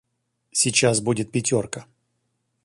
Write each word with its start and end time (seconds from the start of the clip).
Сейчас 0.51 0.99
будет 0.99 1.31
пятерка. 1.31 1.85